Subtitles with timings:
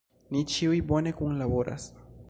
[0.35, 1.91] Ni ĉiuj bone kunlaboras.